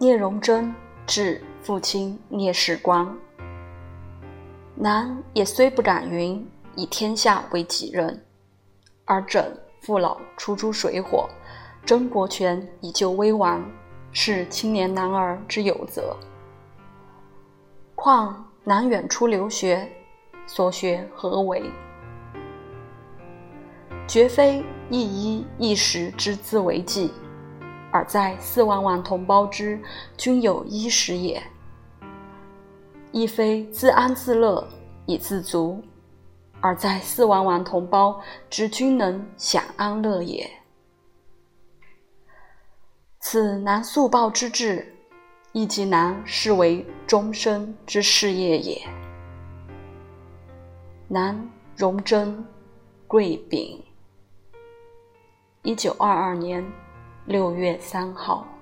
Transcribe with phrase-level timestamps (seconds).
[0.00, 0.72] 聂荣臻
[1.08, 3.18] 致父亲聂世光。
[4.76, 8.24] 南也虽不敢云以天下为己任，
[9.04, 11.28] 而枕父老出诸水火，
[11.84, 13.68] 争国权以救危亡，
[14.12, 16.16] 是青年男儿之有责。
[17.96, 19.90] 况南远出留学，
[20.46, 21.68] 所学何为？
[24.06, 27.12] 绝非一衣一食之自为计，
[27.90, 29.80] 而在四万万同胞之
[30.16, 31.40] 均有衣食也；
[33.12, 34.66] 亦非自安自乐
[35.06, 35.82] 以自足，
[36.60, 40.50] 而在四万万同胞之均能享安乐也。
[43.20, 44.94] 此南速报之志。
[45.52, 48.86] 亦即南视为终身之事业也。
[51.08, 52.44] 南荣臻，
[53.06, 53.82] 贵丙，
[55.62, 56.62] 一九二二年
[57.28, 58.57] 六月三号。